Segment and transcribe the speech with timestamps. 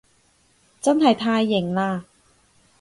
[0.81, 2.01] 真係太型喇